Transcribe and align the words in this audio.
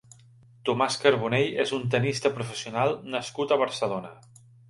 Tomás 0.69 0.95
Carbonell 1.03 1.59
és 1.65 1.73
un 1.77 1.85
tennista 1.95 2.33
professional 2.39 2.97
nascut 3.17 3.53
a 3.53 3.59
Barcelona. 3.67 4.13